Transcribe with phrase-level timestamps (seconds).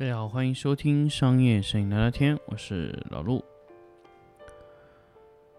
[0.00, 3.44] 大家好，欢迎收听商业摄影聊聊天，我是老陆。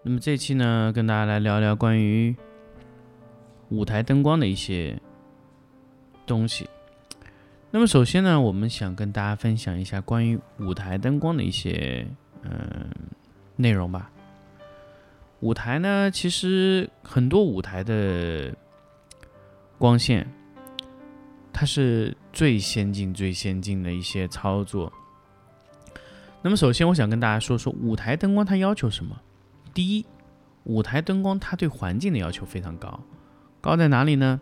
[0.02, 2.34] 那么这期呢，跟大家来聊聊关于
[3.68, 5.00] 舞台灯光的一些
[6.26, 6.68] 东西。
[7.70, 12.04] 那么首先呢，我们想跟大家分享一下关于舞台灯光的一些
[12.42, 12.90] 嗯
[13.54, 14.10] 内容吧。
[15.38, 18.52] 舞台呢，其实很多舞台的
[19.78, 20.26] 光线，
[21.52, 24.92] 它是最先进、最先进的一些操作。
[26.40, 29.20] 那么首先，我想跟大家说说舞台灯光它要求什么。
[29.74, 30.06] 第一，
[30.64, 33.00] 舞台灯光它对环境的要求非常高，
[33.60, 34.40] 高在哪里呢？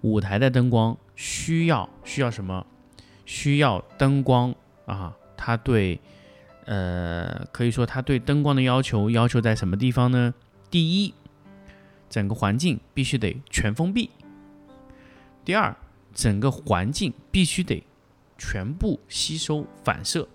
[0.00, 2.66] 舞台的灯光需要需要什么？
[3.24, 4.54] 需要灯光
[4.86, 6.00] 啊，它对。
[6.68, 10.34] 呃，可以说它对灯光的要求要求在什么地方呢？
[10.68, 11.14] 第一，
[12.10, 14.10] 整个环境必须得全封闭；
[15.44, 15.76] 第二，
[16.16, 17.84] 整个环境必须得
[18.38, 20.26] 全部吸收反射。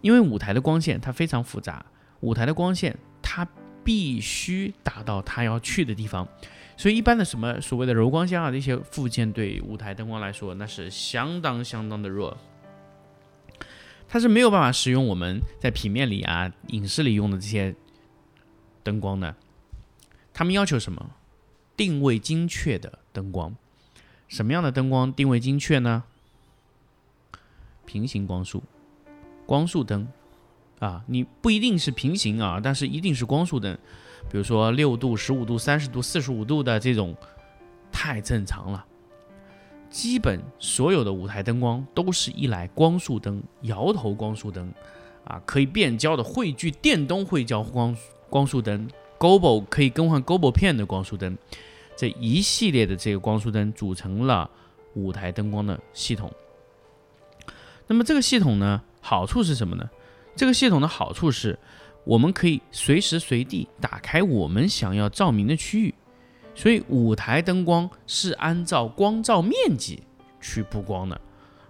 [0.00, 1.84] 因为舞台的光线它非常复杂，
[2.20, 3.46] 舞台的光线它
[3.82, 6.28] 必须达到它要去的地方，
[6.76, 12.36] 所以一般的什么所谓的柔光箱啊这些附件对舞台灯光来说那是相当相当的弱。
[14.08, 17.74] 它是没有办法使用我们在平面里啊、影视里用的这些
[18.84, 19.34] 灯光的。
[20.32, 21.10] 他们要求什么？
[21.76, 23.56] 定位精确的灯光。
[24.28, 26.04] 什么样的灯光定位精确呢？
[27.84, 28.62] 平行光束、
[29.46, 30.08] 光束灯
[30.80, 33.78] 啊，你不一定是平行啊，但是一定是光束灯。
[34.28, 37.14] 比如说六度、十五度、三十度、四十五度的这种，
[37.92, 38.84] 太正常了。
[39.88, 44.70] 基本所有的舞台灯光都是一来光束灯、摇头光束灯，
[45.24, 47.96] 啊，可以变焦的汇聚电动会焦光
[48.28, 51.38] 光束灯，Gobo 可以更换 Gobo 片的光束灯，
[51.96, 54.48] 这一系列的这个光束灯组成了
[54.94, 56.30] 舞台灯光的系统。
[57.86, 59.88] 那么这个系统呢，好处是什么呢？
[60.34, 61.58] 这个系统的好处是，
[62.04, 65.94] 我们可以随时随地打开我们想要照明的区域。
[66.54, 70.02] 所以舞台灯光是按照光照面积
[70.40, 71.20] 去布光的，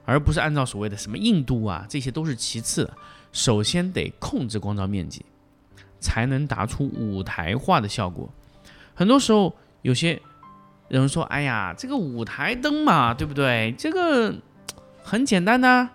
[0.04, 2.90] 而不是按照所谓的什么硬度啊，这些都是其次。
[3.32, 5.24] 首先得控制光照面积，
[6.00, 8.32] 才能达出舞台化的效果。
[8.94, 9.54] 很多时候
[9.86, 10.20] 有些
[10.88, 13.72] 人说：“哎呀，这个舞台灯嘛，对不对？
[13.78, 14.34] 这个
[15.00, 15.88] 很简单的。”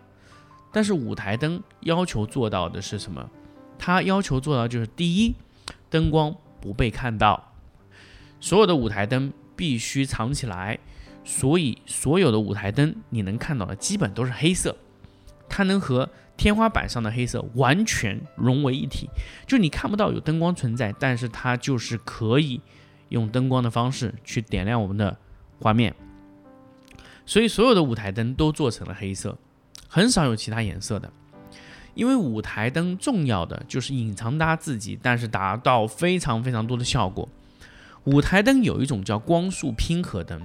[0.72, 3.29] 但是舞台灯要求做到的是什么？
[3.78, 5.35] 它要求做到就是第一，
[5.90, 7.52] 灯光不被看到。
[8.40, 10.79] 所有的舞台灯必须藏起来，
[11.25, 14.78] 所以所有的舞台灯你能看到的基本都是黑色，
[15.50, 19.09] 它能和天花板上的黑色完全融为一体，
[19.46, 22.62] 就你看不到有灯光存在，但是它就是可以
[23.12, 25.16] 用灯光的方式去点亮我们的
[25.60, 25.96] 画面。
[27.26, 29.38] 所以所有的舞台灯都做成了黑色，
[29.88, 31.14] 很少有其他颜色的，
[31.94, 37.30] 因为舞台灯重要的就是隐藏它自己，但是达到非常非常多的效果。
[38.06, 40.42] 舞台灯有一种叫光束拼合灯，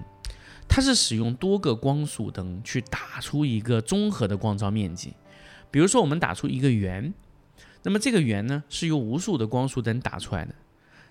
[0.69, 5.15] 它是使用多个光束灯去打出一个综合的光照面积。
[5.71, 7.13] 比如说，我们打出一个圆，
[7.83, 10.55] 那么这个圆呢是由无数的光束灯打出来的。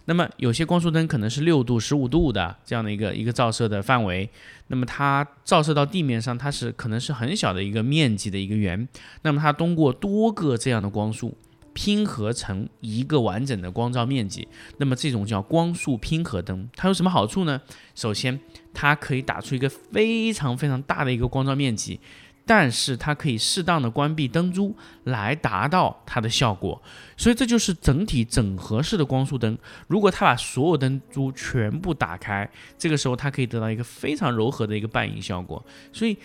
[0.05, 4.29] 那么有些光束灯可能是六度、十五度的这样的一个一个照射的范围，
[4.67, 8.87] 那么它照射到地面上，它是可能是很小的一个面积的一个圆。
[9.23, 11.37] 那么它通过多个这样的光束。
[11.77, 17.61] 拼合成一个完整的光照面积，那么这种叫光束拼合灯，它有什么好处呢？
[17.93, 18.39] 首先，
[18.73, 21.99] 它可以打出一个非常非常大的一个光照面积，
[22.45, 24.75] 但是它可以适当的关闭灯珠
[25.05, 26.81] 来达到它的效果，
[27.17, 29.57] 所以这就是整体整合式的光束灯。
[29.87, 35.65] 如果它把所有灯珠全部打开，这个时候它可以得到一个非常柔和的一个半影效果。
[35.91, 36.15] 所以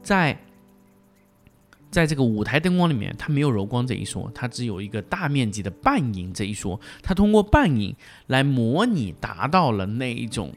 [0.00, 0.38] 在
[1.90, 6.80] 在这个舞台灯光里面，它没有柔光这一说，它只有一个大面积的半影这一说。
[7.02, 7.94] 它通过半影
[8.28, 10.54] 来模拟，达到了那一种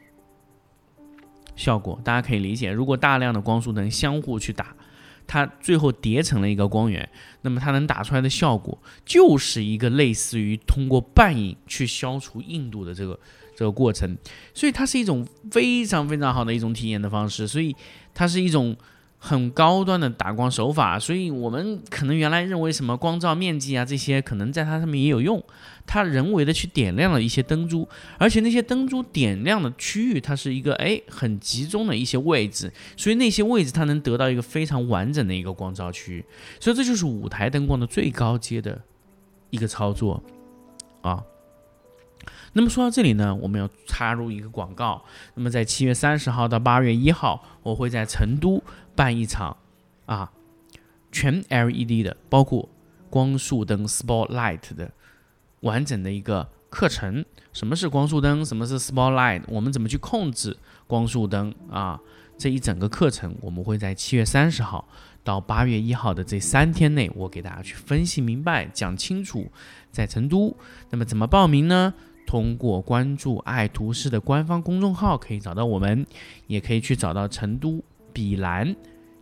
[1.56, 2.00] 效果。
[2.04, 4.76] 大家可以理解，如果大量的光束灯相互去打，
[5.26, 7.08] 它最后叠成了一个光源，
[7.42, 13.18] 那么它能打出来的效果，就是一个类似于通过半影去消除硬度的这个
[13.56, 14.16] 这个过程。
[14.54, 17.48] 所以它是一种非常非常好的一种体验的方式。
[17.48, 17.74] 所以
[18.14, 18.76] 它是一种。
[19.18, 25.42] 很高端的打光手法，所以我们可能原来认为什么光照面积啊这些，可能在它上面也有用。
[25.86, 27.88] 它人为的去点亮了一些灯珠，
[28.18, 36.24] 而且那些灯珠点亮的区域，它是一个哎很集中的一些位置，所以那些位置它能得到一个非常完整的一个光照区域。
[36.58, 38.82] 所以这就是舞台灯光的最高阶的
[39.50, 40.22] 一个操作
[41.02, 41.22] 啊。
[42.52, 45.04] 那么说到这里呢，我们要插入一个广告。
[45.34, 48.62] 那么在七月三十号到八月一号，我会在成都
[48.94, 49.56] 办一场
[50.06, 50.32] 啊
[51.12, 52.68] 全 LED 的，包括
[53.10, 54.90] 光束灯 Spotlight 的
[55.66, 57.22] 完整的一个课程。
[57.52, 58.42] 什么是光束灯？
[58.42, 59.42] 什么是 Spotlight？
[59.48, 62.00] 我们怎么去控制光束灯啊？
[62.38, 64.86] 这一整个课程，我们会在七月三十号
[65.24, 69.50] 到八月一号的这三天内，我给大家去分析明白、讲清楚。
[69.90, 70.54] 在成都，
[70.90, 71.94] 那么怎么报名呢？
[72.26, 76.06] 通过关注爱图仕的官方公众号可以找到我们，
[76.46, 77.82] 也可以去找到成都
[78.12, 78.76] 比兰，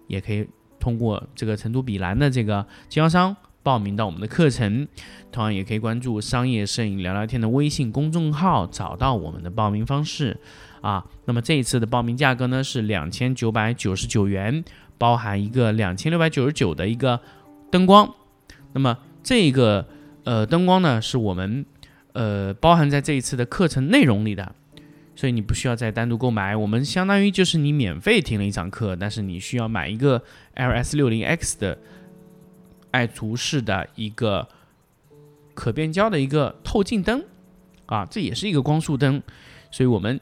[0.08, 0.48] 也可以
[0.80, 4.86] 通过这个成都比兰的这个经销商报名到我们的课程。
[5.32, 10.38] 同样也可以关注商业摄影聊聊天的微信公众号，找到我们的报名方式。
[10.80, 14.62] 啊，那么这一次的报名价格呢是两千九百九十九元，
[14.96, 17.18] 包含一个两千六百九十九的一个
[17.70, 18.14] 灯光。
[18.74, 19.88] 那么这个
[20.24, 21.64] 呃灯光呢是我们
[22.12, 24.54] 呃包含在这一次的课程内容里的，
[25.16, 26.54] 所以你不需要再单独购买。
[26.54, 30.22] 我们相当于就是你免费听了一场课，但是你需要买一个
[30.54, 31.78] LS 六零 X 的
[32.94, 34.46] 爱图仕的一个
[35.52, 37.24] 可变焦的一个透镜灯
[37.86, 39.20] 啊，这也是一个光束灯，
[39.70, 40.20] 所以我们。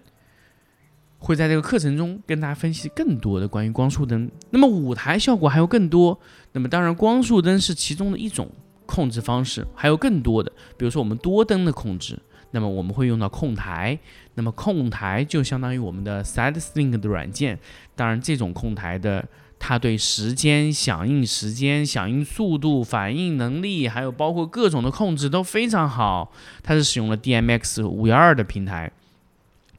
[1.25, 4.29] 会在这个课程中跟大家分析更多的关于光束灯。
[4.51, 6.19] 那么舞台效果还有更多。
[6.51, 8.51] 那么当然，光束灯是其中的一种
[8.87, 12.19] 控制方式，还有更多的，比如说我们多灯的控制。
[12.51, 13.97] 那么我们会用到控台。
[14.35, 17.57] 那么控台就相当于我们的 SideSync 的软件。
[17.95, 19.25] 当然，这种控台的
[19.64, 26.32] 它对时间响应时间、响应速度、反应能力，还有包括各种的控制都非常好。
[26.64, 28.91] 它是使用了 DMX 五幺二的平台。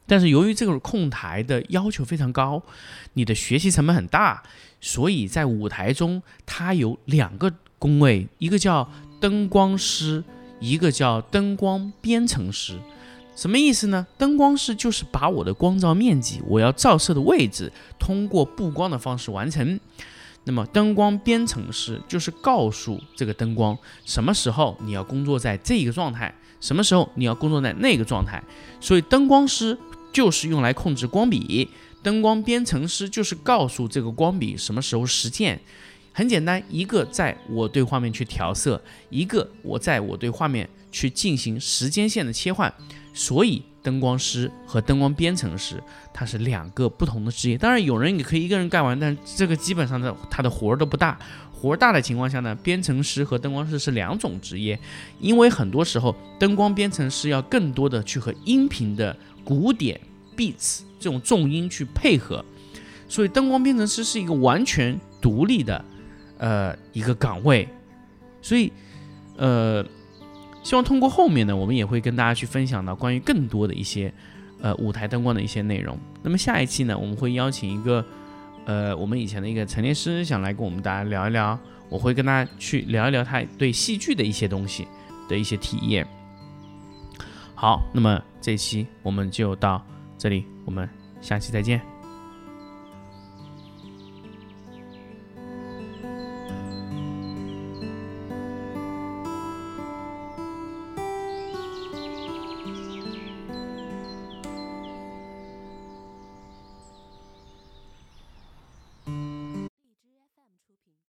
[0.06, 2.62] 但是由于这个控台的要求非常高，
[3.12, 4.42] 你的学习成本很大，
[4.80, 8.90] 所以在舞台中它有两个工位，一个叫
[9.20, 10.24] 灯光师，
[10.60, 12.78] 一个叫灯光编程师。
[13.34, 14.06] 什么意思呢？
[14.16, 19.78] 灯光师就是把我的光照面积，我要照射的位置，通过布光的方式完成。
[20.44, 28.42] 那么灯光编程师就是告诉这个灯光什么时候你要工作在这个状态，什么时候你要工作在那个状态。
[28.80, 29.76] 所以灯光师。
[30.14, 31.68] 就是用来控制光比，
[32.00, 35.60] 灯光编程师就是告诉这个光比什么时候实现。
[36.16, 38.80] 很简单，一个在我对画面去调色，
[39.10, 42.72] 一个我在我对画面去进行时间线的切换。
[43.12, 45.82] 所以灯光师和灯光编程师，
[46.12, 47.58] 它是两个不同的职业。
[47.58, 51.18] 当然，有人也可以一个人干完，但这个基本上的他的活儿都不大。
[51.52, 54.78] 活儿大的情况下呢，编程师和灯光师是两种职业，
[55.20, 59.14] 因为很多时候灯光编程师要更多的去和音频的。
[59.44, 60.00] 鼓点
[60.34, 62.42] beats 这种重音去配合，
[63.06, 65.84] 所以灯光编程师是一个完全独立的
[66.44, 67.66] 呃一个岗位，
[68.42, 68.70] 所以
[69.38, 69.82] 呃
[70.62, 74.12] 希望通过后面呢，我们也会跟大家去分享到关于更多的一些
[74.60, 75.98] 呃舞台灯光的一些内容。
[76.22, 78.04] 那么下一期呢，我们会邀请一个
[78.66, 81.58] 呃我们以前的一个陈列师，想来跟我们大家聊一聊，
[81.88, 84.86] 我会跟大家去聊一聊他对戏剧的一些东西
[85.30, 86.06] 的一些体验。
[87.54, 89.82] 好，那么这期我们就到
[90.18, 90.86] 这里，我们
[91.22, 91.93] 下期再见。